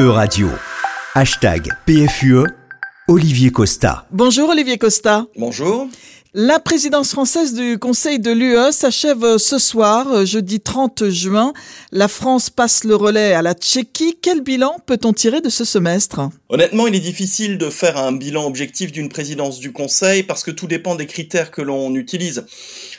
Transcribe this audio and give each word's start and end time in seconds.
E-Radio. 0.00 0.48
Hashtag 1.14 1.68
PFUE. 1.84 2.46
Olivier 3.06 3.50
Costa. 3.50 4.06
Bonjour 4.10 4.48
Olivier 4.48 4.78
Costa. 4.78 5.26
Bonjour. 5.36 5.88
La 6.32 6.58
présidence 6.58 7.10
française 7.10 7.52
du 7.52 7.78
Conseil 7.78 8.18
de 8.18 8.30
l'UE 8.30 8.72
s'achève 8.72 9.36
ce 9.36 9.58
soir, 9.58 10.24
jeudi 10.24 10.58
30 10.58 11.10
juin. 11.10 11.52
La 11.92 12.08
France 12.08 12.48
passe 12.48 12.84
le 12.84 12.96
relais 12.96 13.34
à 13.34 13.42
la 13.42 13.52
Tchéquie. 13.52 14.16
Quel 14.22 14.40
bilan 14.40 14.78
peut-on 14.86 15.12
tirer 15.12 15.42
de 15.42 15.50
ce 15.50 15.66
semestre? 15.66 16.30
Honnêtement, 16.48 16.86
il 16.86 16.94
est 16.94 17.00
difficile 17.00 17.58
de 17.58 17.68
faire 17.68 17.98
un 17.98 18.12
bilan 18.12 18.46
objectif 18.46 18.92
d'une 18.92 19.10
présidence 19.10 19.58
du 19.58 19.70
Conseil 19.70 20.22
parce 20.22 20.44
que 20.44 20.50
tout 20.50 20.66
dépend 20.66 20.94
des 20.94 21.06
critères 21.06 21.50
que 21.50 21.60
l'on 21.60 21.94
utilise. 21.94 22.46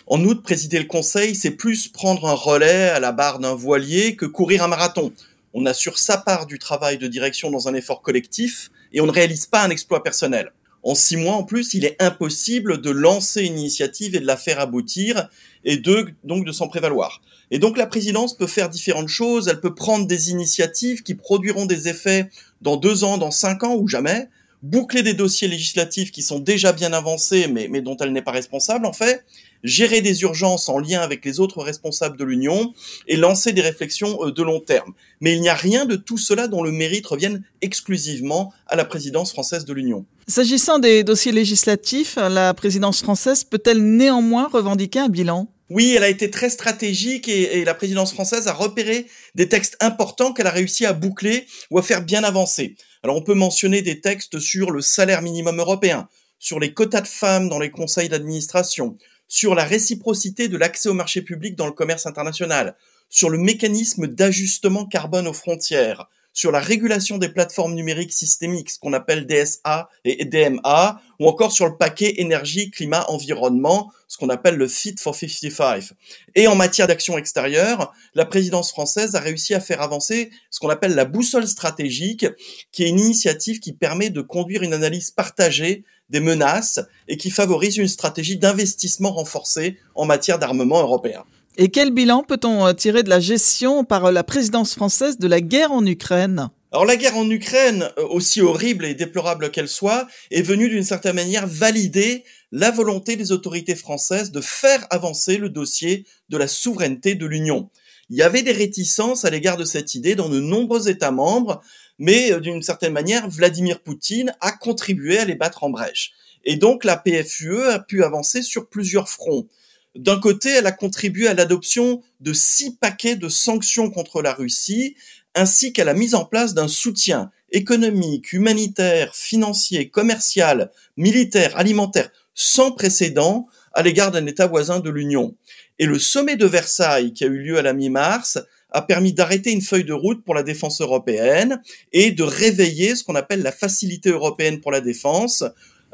En 0.06 0.24
outre, 0.24 0.44
présider 0.44 0.78
le 0.78 0.86
Conseil, 0.86 1.34
c'est 1.34 1.50
plus 1.50 1.88
prendre 1.88 2.28
un 2.28 2.36
relais 2.36 2.90
à 2.90 3.00
la 3.00 3.12
barre 3.12 3.40
d'un 3.40 3.56
voilier 3.56 4.16
que 4.16 4.28
courir 4.28 4.64
un 4.64 4.68
marathon 4.68 5.12
on 5.54 5.66
assure 5.66 5.98
sa 5.98 6.18
part 6.18 6.46
du 6.46 6.60
travail 6.60 6.98
de 6.98 7.08
direction 7.08 7.52
dans 7.52 7.68
un 7.68 7.74
effort 7.74 8.02
collectif 8.02 8.72
et 8.94 9.02
on 9.02 9.06
ne 9.06 9.12
réalise 9.12 9.46
pas 9.46 9.64
un 9.64 9.70
exploit 9.70 10.04
personnel. 10.04 10.52
En 10.84 10.96
six 10.96 11.16
mois, 11.16 11.36
en 11.36 11.44
plus, 11.44 11.76
il 11.76 11.86
est 11.86 12.02
impossible 12.02 12.82
de 12.82 12.90
lancer 12.90 13.44
une 13.44 13.60
initiative 13.60 14.16
et 14.16 14.20
de 14.20 14.26
la 14.26 14.38
faire 14.38 14.60
aboutir 14.60 15.30
et 15.64 15.78
de, 15.78 16.08
donc 16.24 16.44
de 16.46 16.52
s'en 16.52 16.68
prévaloir. 16.68 17.22
Et 17.52 17.60
donc 17.60 17.78
la 17.78 17.86
présidence 17.86 18.36
peut 18.36 18.48
faire 18.48 18.70
différentes 18.70 19.10
choses. 19.10 19.48
Elle 19.48 19.60
peut 19.60 19.76
prendre 19.76 20.08
des 20.08 20.32
initiatives 20.32 21.04
qui 21.04 21.14
produiront 21.14 21.66
des 21.66 21.88
effets 21.88 22.30
dans 22.62 22.78
deux 22.78 23.04
ans, 23.04 23.18
dans 23.18 23.30
cinq 23.30 23.64
ans 23.64 23.76
ou 23.76 23.88
jamais, 23.88 24.28
boucler 24.62 25.04
des 25.04 25.14
dossiers 25.14 25.48
législatifs 25.48 26.12
qui 26.12 26.22
sont 26.22 26.40
déjà 26.40 26.72
bien 26.72 26.94
avancés 26.94 27.48
mais, 27.48 27.68
mais 27.70 27.82
dont 27.82 27.98
elle 27.98 28.14
n'est 28.14 28.22
pas 28.22 28.32
responsable 28.32 28.86
en 28.86 28.94
fait, 28.94 29.26
gérer 29.64 30.02
des 30.02 30.22
urgences 30.22 30.70
en 30.70 30.80
lien 30.80 31.02
avec 31.02 31.24
les 31.26 31.40
autres 31.40 31.62
responsables 31.62 32.18
de 32.18 32.24
l'Union 32.24 32.74
et 33.08 33.18
lancer 33.18 33.54
des 33.54 33.62
réflexions 33.62 34.18
euh, 34.22 34.32
de 34.32 34.44
long 34.44 34.60
terme. 34.60 34.94
Mais 35.20 35.34
il 35.34 35.42
n'y 35.42 35.50
a 35.50 35.56
rien 35.56 35.86
de 35.86 35.96
tout 35.96 36.18
cela 36.18 36.48
dont 36.48 36.64
le 36.64 36.72
mérite 36.72 37.06
revienne 37.06 37.44
exclusivement 37.62 38.54
à 38.68 38.76
la 38.76 38.86
présidence 38.86 39.32
française 39.32 39.66
de 39.66 39.74
l'Union. 39.74 40.06
S'agissant 40.28 40.80
des 40.80 41.04
dossiers 41.04 41.32
législatifs, 41.32 42.16
la 42.16 42.54
présidence 42.54 43.02
française 43.02 43.44
peut-elle 43.44 43.84
néanmoins 43.84 44.48
revendiquer 44.48 45.00
un 45.00 45.10
bilan? 45.10 45.48
Oui, 45.70 45.94
elle 45.96 46.04
a 46.04 46.10
été 46.10 46.30
très 46.30 46.50
stratégique 46.50 47.30
et, 47.30 47.60
et, 47.60 47.66
la 47.66 47.74
présidence 47.74 48.12
française 48.12 48.50
a 48.50 48.54
repéré 48.54 49.08
des 49.36 49.48
textes 49.48 49.78
importants 49.80 50.34
qu'elle 50.34 50.48
a 50.48 50.52
réussi 50.52 50.86
à 50.86 50.92
boucler 50.92 51.46
ou 51.70 51.80
à 51.80 51.82
faire 51.82 52.04
bien 52.04 52.26
avancer. 52.26 52.76
Alors 53.04 53.16
on 53.16 53.22
peut 53.22 53.34
mentionner 53.34 53.82
des 53.82 54.00
textes 54.00 54.40
sur 54.40 54.72
le 54.72 54.82
salaire 54.82 55.22
minimum 55.22 55.60
européen, 55.60 56.08
sur 56.38 56.60
les 56.60 56.74
quotas 56.74 57.02
de 57.02 57.08
femmes 57.08 57.50
dans 57.50 57.60
les 57.60 57.72
conseils 57.72 58.10
d'administration, 58.10 58.98
sur 59.28 59.56
la 59.56 59.64
réciprocité 59.64 60.48
de 60.48 60.58
l'accès 60.58 60.90
au 60.90 60.94
marché 60.94 61.22
public 61.22 61.56
dans 61.56 61.66
le 61.66 61.72
commerce 61.72 62.06
international, 62.06 62.76
sur 63.10 63.30
le 63.30 63.38
mécanisme 63.38 64.08
d'ajustement 64.08 64.86
carbone 64.86 65.28
aux 65.28 65.34
frontières, 65.34 66.10
sur 66.34 66.52
la 66.52 66.60
régulation 66.60 67.18
des 67.18 67.30
plateformes 67.30 67.74
numériques 67.74 68.14
systémiques, 68.14 68.70
ce 68.72 68.80
qu'on 68.80 68.94
appelle 68.94 69.26
DSA 69.26 69.90
et 70.06 70.26
DMA, 70.26 71.02
ou 71.20 71.28
encore 71.28 71.52
sur 71.52 71.68
le 71.68 71.78
paquet 71.78 72.16
énergie, 72.18 72.72
climat, 72.72 73.06
environnement, 73.10 73.92
ce 74.08 74.18
qu'on 74.18 74.30
appelle 74.30 74.56
le 74.56 74.68
Fit 74.68 74.96
for 75.00 75.16
55. 75.16 75.92
Et 76.36 76.48
en 76.48 76.56
matière 76.56 76.88
d'action 76.88 77.18
extérieure, 77.18 77.94
la 78.14 78.26
présidence 78.26 78.72
française 78.72 79.16
a 79.16 79.20
réussi 79.20 79.54
à 79.54 79.60
faire 79.60 79.82
avancer 79.82 80.32
ce 80.50 80.60
qu'on 80.60 80.70
appelle 80.70 80.96
la 80.96 81.06
boussole 81.06 81.48
stratégique, 81.48 82.26
qui 82.72 82.84
est 82.84 82.90
une 82.90 83.00
initiative 83.00 83.60
qui 83.60 83.74
permet 83.74 84.10
de 84.10 84.22
conduire 84.22 84.64
une 84.64 84.74
analyse 84.74 85.12
partagée 85.12 85.84
des 86.10 86.20
menaces 86.20 86.80
et 87.08 87.18
qui 87.18 87.30
favorise 87.30 87.78
une 87.78 87.88
stratégie 87.88 88.38
d'investissement 88.38 89.12
renforcée 89.12 89.78
en 89.96 90.06
matière 90.06 90.40
d'armement 90.40 90.82
européen. 90.82 91.24
Et 91.58 91.68
quel 91.68 91.92
bilan 91.92 92.24
peut-on 92.24 92.66
euh, 92.66 92.72
tirer 92.72 93.04
de 93.04 93.10
la 93.10 93.20
gestion 93.20 93.84
par 93.84 94.06
euh, 94.06 94.12
la 94.12 94.24
présidence 94.24 94.74
française 94.74 95.18
de 95.18 95.28
la 95.28 95.42
guerre 95.42 95.74
en 95.74 95.86
Ukraine? 95.86 96.50
Alors 96.72 96.86
la 96.86 96.96
guerre 96.96 97.18
en 97.18 97.30
Ukraine, 97.30 97.90
euh, 97.98 98.08
aussi 98.08 98.40
horrible 98.40 98.86
et 98.86 98.94
déplorable 98.94 99.52
qu'elle 99.52 99.68
soit, 99.68 100.08
est 100.32 100.44
venue 100.44 100.70
d'une 100.70 100.86
certaine 100.86 101.16
manière 101.16 101.46
valider 101.48 102.24
la 102.54 102.72
volonté 102.72 103.18
des 103.18 103.34
autorités 103.34 103.76
françaises 103.76 104.32
de 104.32 104.40
faire 104.40 104.88
avancer 104.92 105.36
le 105.36 105.50
dossier 105.50 106.06
de 106.30 106.38
la 106.38 106.48
souveraineté 106.48 107.16
de 107.16 107.26
l'Union. 107.26 107.70
Il 108.10 108.16
y 108.16 108.24
avait 108.24 108.44
des 108.44 108.54
réticences 108.54 109.26
à 109.26 109.30
l'égard 109.30 109.58
de 109.58 109.66
cette 109.66 109.94
idée 109.94 110.16
dans 110.16 110.30
de 110.30 110.40
nombreux 110.40 110.88
États 110.88 111.12
membres, 111.12 111.62
mais 112.00 112.40
d'une 112.40 112.62
certaine 112.62 112.94
manière, 112.94 113.30
Vladimir 113.30 113.82
Poutine 113.82 114.34
a 114.40 114.54
contribué 114.54 115.18
à 115.18 115.26
les 115.26 115.36
battre 115.36 115.66
en 115.66 115.70
brèche. 115.70 116.14
Et 116.44 116.56
donc 116.56 116.84
la 116.84 116.98
PFUE 116.98 117.64
a 117.68 117.80
pu 117.80 118.04
avancer 118.04 118.42
sur 118.42 118.68
plusieurs 118.68 119.10
fronts. 119.10 119.48
D'un 119.96 120.20
côté, 120.20 120.50
elle 120.50 120.68
a 120.68 120.72
contribué 120.72 121.28
à 121.28 121.34
l'adoption 121.34 122.02
de 122.22 122.32
six 122.32 122.76
paquets 122.76 123.18
de 123.18 123.28
sanctions 123.28 123.90
contre 123.90 124.22
la 124.22 124.34
Russie, 124.34 124.96
ainsi 125.36 125.74
qu'à 125.74 125.84
la 125.84 125.94
mise 125.94 126.16
en 126.16 126.26
place 126.26 126.54
d'un 126.54 126.70
soutien 126.70 127.32
économique, 127.52 128.32
humanitaire, 128.32 129.14
financier, 129.16 129.90
commercial, 129.90 130.72
militaire, 130.96 131.58
alimentaire 131.58 132.10
sans 132.34 132.72
précédent 132.72 133.48
à 133.74 133.82
l'égard 133.82 134.12
d'un 134.12 134.26
État 134.26 134.48
voisin 134.48 134.80
de 134.80 134.90
l'Union. 134.90 135.36
Et 135.80 135.86
le 135.86 136.00
sommet 136.00 136.38
de 136.38 136.46
Versailles, 136.46 137.14
qui 137.14 137.24
a 137.24 137.28
eu 137.28 137.40
lieu 137.40 137.58
à 137.58 137.62
la 137.62 137.74
mi-mars, 137.74 138.40
a 138.72 138.82
permis 138.82 139.12
d'arrêter 139.12 139.52
une 139.52 139.62
feuille 139.62 139.84
de 139.84 139.94
route 139.94 140.24
pour 140.24 140.34
la 140.34 140.44
défense 140.44 140.80
européenne 140.80 141.62
et 141.92 142.12
de 142.12 142.24
réveiller 142.24 142.96
ce 142.96 143.04
qu'on 143.04 143.16
appelle 143.16 143.42
la 143.42 143.52
facilité 143.52 144.10
européenne 144.10 144.62
pour 144.62 144.72
la 144.72 144.80
défense, 144.80 145.44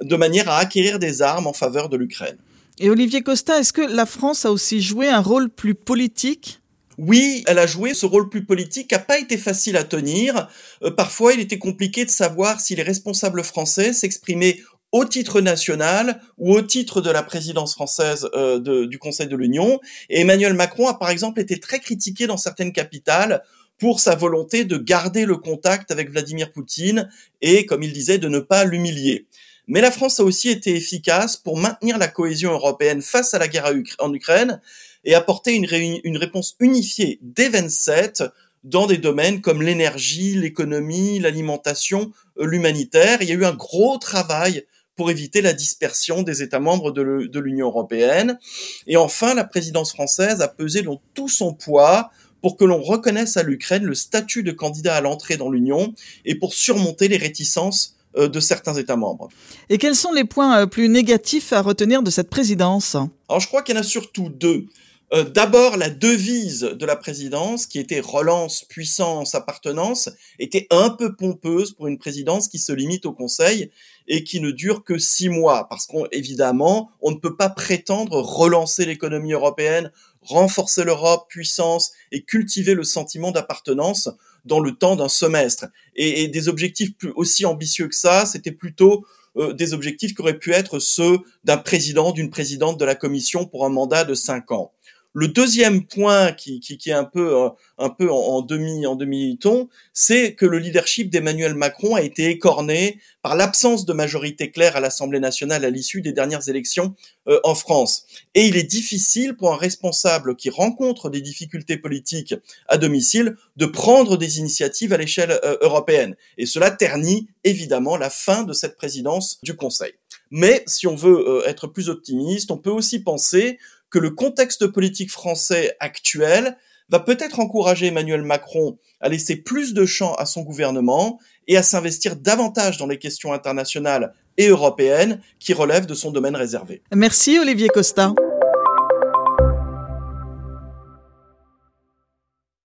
de 0.01 0.15
manière 0.15 0.49
à 0.49 0.59
acquérir 0.59 0.99
des 0.99 1.23
armes 1.23 1.47
en 1.47 1.53
faveur 1.53 1.89
de 1.89 1.97
l'Ukraine. 1.97 2.37
Et 2.79 2.91
Olivier 2.91 3.23
Costa, 3.23 3.59
est-ce 3.59 3.73
que 3.73 3.81
la 3.81 4.05
France 4.05 4.45
a 4.45 4.51
aussi 4.51 4.81
joué 4.81 5.07
un 5.09 5.19
rôle 5.19 5.49
plus 5.49 5.73
politique? 5.73 6.61
Oui, 6.99 7.43
elle 7.47 7.57
a 7.57 7.65
joué 7.65 7.95
ce 7.95 8.05
rôle 8.05 8.29
plus 8.29 8.45
politique, 8.45 8.91
n'a 8.91 8.99
pas 8.99 9.17
été 9.17 9.37
facile 9.37 9.77
à 9.77 9.83
tenir. 9.83 10.47
Euh, 10.83 10.91
parfois, 10.91 11.33
il 11.33 11.39
était 11.39 11.57
compliqué 11.57 12.05
de 12.05 12.09
savoir 12.09 12.59
si 12.59 12.75
les 12.75 12.83
responsables 12.83 13.43
français 13.43 13.93
s'exprimaient 13.93 14.59
au 14.91 15.05
titre 15.05 15.41
national 15.41 16.21
ou 16.37 16.53
au 16.53 16.61
titre 16.61 17.01
de 17.01 17.09
la 17.09 17.23
présidence 17.23 17.73
française 17.73 18.29
euh, 18.35 18.87
du 18.87 18.99
Conseil 18.99 19.27
de 19.27 19.35
l'Union. 19.35 19.79
Et 20.09 20.21
Emmanuel 20.21 20.53
Macron 20.53 20.87
a 20.87 20.93
par 20.93 21.09
exemple 21.09 21.39
été 21.39 21.59
très 21.59 21.79
critiqué 21.79 22.27
dans 22.27 22.37
certaines 22.37 22.73
capitales 22.73 23.43
pour 23.79 23.99
sa 23.99 24.15
volonté 24.15 24.65
de 24.65 24.77
garder 24.77 25.25
le 25.25 25.37
contact 25.37 25.91
avec 25.91 26.11
Vladimir 26.11 26.51
Poutine 26.51 27.09
et, 27.41 27.65
comme 27.65 27.83
il 27.83 27.93
disait, 27.93 28.17
de 28.17 28.29
ne 28.29 28.39
pas 28.39 28.65
l'humilier. 28.65 29.27
Mais 29.67 29.81
la 29.81 29.91
France 29.91 30.19
a 30.19 30.23
aussi 30.23 30.49
été 30.49 30.75
efficace 30.75 31.35
pour 31.35 31.57
maintenir 31.57 31.97
la 31.97 32.07
cohésion 32.07 32.51
européenne 32.51 33.01
face 33.01 33.33
à 33.33 33.39
la 33.39 33.49
guerre 33.49 33.73
en 33.99 34.13
Ukraine 34.13 34.61
et 35.03 35.13
apporter 35.13 35.53
une, 35.53 36.17
réponse 36.17 36.55
unifiée 36.59 37.19
des 37.21 37.49
27 37.49 38.23
dans 38.63 38.87
des 38.87 38.97
domaines 38.97 39.41
comme 39.41 39.61
l'énergie, 39.61 40.35
l'économie, 40.35 41.19
l'alimentation, 41.19 42.11
euh, 42.39 42.45
l'humanitaire. 42.45 43.21
Il 43.21 43.29
y 43.29 43.31
a 43.31 43.35
eu 43.35 43.45
un 43.45 43.53
gros 43.53 43.97
travail 43.97 44.65
pour 44.95 45.11
éviter 45.11 45.41
la 45.41 45.53
dispersion 45.53 46.23
des 46.23 46.41
États 46.41 46.59
membres 46.59 46.91
de 46.91 47.39
l'Union 47.39 47.67
européenne. 47.67 48.39
Et 48.87 48.97
enfin, 48.97 49.35
la 49.35 49.43
présidence 49.43 49.91
française 49.91 50.41
a 50.41 50.47
pesé 50.47 50.81
dans 50.81 50.99
tout 51.13 51.29
son 51.29 51.53
poids 51.53 52.09
pour 52.41 52.57
que 52.57 52.65
l'on 52.65 52.81
reconnaisse 52.81 53.37
à 53.37 53.43
l'Ukraine 53.43 53.83
le 53.83 53.93
statut 53.93 54.41
de 54.41 54.51
candidat 54.51 54.95
à 54.95 55.01
l'entrée 55.01 55.37
dans 55.37 55.51
l'Union 55.51 55.93
et 56.25 56.33
pour 56.33 56.53
surmonter 56.53 57.07
les 57.09 57.17
réticences 57.17 57.96
de 58.25 58.39
certains 58.39 58.73
États 58.73 58.95
membres. 58.95 59.29
Et 59.69 59.77
quels 59.77 59.95
sont 59.95 60.13
les 60.13 60.25
points 60.25 60.61
euh, 60.61 60.65
plus 60.65 60.89
négatifs 60.89 61.53
à 61.53 61.61
retenir 61.61 62.01
de 62.01 62.09
cette 62.09 62.29
présidence? 62.29 62.95
Alors 63.29 63.39
je 63.39 63.47
crois 63.47 63.61
qu'il 63.61 63.75
y 63.75 63.77
en 63.77 63.81
a 63.81 63.83
surtout 63.83 64.29
deux. 64.29 64.65
Euh, 65.13 65.23
d'abord, 65.23 65.77
la 65.77 65.89
devise 65.89 66.61
de 66.61 66.85
la 66.85 66.97
présidence, 66.97 67.65
qui 67.65 67.79
était 67.79 68.01
relance, 68.01 68.65
puissance, 68.65 69.35
appartenance, 69.35 70.09
était 70.37 70.67
un 70.69 70.89
peu 70.89 71.15
pompeuse 71.15 71.71
pour 71.71 71.87
une 71.87 71.97
présidence 71.97 72.49
qui 72.49 72.59
se 72.59 72.73
limite 72.73 73.05
au 73.05 73.13
Conseil 73.13 73.71
et 74.09 74.25
qui 74.25 74.41
ne 74.41 74.51
dure 74.51 74.83
que 74.83 74.97
six 74.97 75.29
mois, 75.29 75.67
parce 75.69 75.87
qu'évidemment, 75.87 76.91
on 77.01 77.11
ne 77.11 77.17
peut 77.17 77.37
pas 77.37 77.49
prétendre 77.49 78.19
relancer 78.19 78.85
l'économie 78.85 79.31
européenne, 79.31 79.91
renforcer 80.21 80.83
l'Europe, 80.83 81.27
puissance, 81.29 81.93
et 82.11 82.23
cultiver 82.23 82.73
le 82.73 82.83
sentiment 82.83 83.31
d'appartenance 83.31 84.09
dans 84.47 84.59
le 84.59 84.71
temps 84.71 84.95
d'un 84.95 85.09
semestre. 85.09 85.67
Et, 85.95 86.27
des 86.27 86.47
objectifs 86.47 86.97
plus, 86.97 87.11
aussi 87.15 87.45
ambitieux 87.45 87.87
que 87.87 87.95
ça, 87.95 88.25
c'était 88.25 88.51
plutôt 88.51 89.05
euh, 89.37 89.53
des 89.53 89.73
objectifs 89.73 90.15
qui 90.15 90.21
auraient 90.21 90.39
pu 90.39 90.51
être 90.51 90.79
ceux 90.79 91.19
d'un 91.43 91.57
président, 91.57 92.11
d'une 92.11 92.29
présidente 92.29 92.79
de 92.79 92.85
la 92.85 92.95
Commission 92.95 93.45
pour 93.45 93.65
un 93.65 93.69
mandat 93.69 94.03
de 94.03 94.13
cinq 94.13 94.51
ans. 94.51 94.71
Le 95.13 95.27
deuxième 95.27 95.85
point 95.85 96.31
qui, 96.31 96.61
est 96.85 96.91
un 96.91 97.03
peu 97.03 97.35
euh, 97.35 97.49
en, 97.77 98.41
demi 98.41 98.85
en 98.85 98.95
demi 98.95 99.37
ton, 99.39 99.67
c'est 99.93 100.35
que 100.35 100.45
le 100.45 100.59
leadership 100.59 101.09
d'Emmanuel 101.09 101.55
Macron 101.55 101.95
a 101.95 102.01
été 102.01 102.29
écorné 102.29 102.99
par 103.23 103.35
l'absence 103.35 103.85
de 103.85 103.93
majorité 103.93 104.51
claire 104.51 104.75
à 104.75 104.79
l'Assemblée 104.79 105.19
nationale 105.19 105.65
à 105.65 105.69
l'issue 105.69 106.01
des 106.01 106.11
dernières 106.11 106.49
élections 106.49 106.95
euh, 107.27 107.39
en 107.43 107.55
France. 107.55 108.05
Et 108.35 108.45
il 108.45 108.57
est 108.57 108.63
difficile 108.63 109.35
pour 109.35 109.51
un 109.51 109.57
responsable 109.57 110.35
qui 110.35 110.49
rencontre 110.49 111.09
des 111.09 111.21
difficultés 111.21 111.77
politiques 111.77 112.35
à 112.67 112.77
domicile 112.77 113.37
de 113.55 113.65
prendre 113.65 114.17
des 114.17 114.39
initiatives 114.39 114.93
à 114.93 114.97
l'échelle 114.97 115.31
euh, 115.43 115.57
européenne. 115.61 116.15
Et 116.37 116.45
cela 116.45 116.69
ternit 116.69 117.27
évidemment 117.43 117.97
la 117.97 118.09
fin 118.09 118.43
de 118.43 118.53
cette 118.53 118.77
présidence 118.77 119.39
du 119.41 119.55
Conseil. 119.55 119.93
Mais 120.29 120.63
si 120.67 120.87
on 120.87 120.95
veut 120.95 121.43
être 121.45 121.67
plus 121.67 121.87
optimiste, 121.87 122.51
on 122.51 122.57
peut 122.57 122.69
aussi 122.69 122.99
penser 122.99 123.59
que 123.97 124.01
le 124.03 124.11
contexte 124.11 124.67
politique 124.67 125.09
français 125.09 125.75
actuel 125.79 126.55
va 126.89 126.99
peut-être 126.99 127.39
encourager 127.39 127.87
Emmanuel 127.87 128.21
Macron 128.21 128.77
à 129.01 129.09
laisser 129.09 129.35
plus 129.35 129.73
de 129.73 129.87
champ 129.87 130.13
à 130.13 130.27
son 130.27 130.43
gouvernement 130.43 131.19
et 131.47 131.57
à 131.57 131.63
s'investir 131.63 132.15
davantage 132.15 132.77
dans 132.77 132.85
les 132.85 132.99
questions 132.99 133.33
internationales 133.33 134.13
et 134.37 134.49
européennes 134.49 135.19
qui 135.39 135.53
relèvent 135.53 135.87
de 135.87 135.95
son 135.95 136.11
domaine 136.11 136.35
réservé. 136.35 136.83
Merci 136.93 137.39
Olivier 137.39 137.69
Costa. 137.69 138.13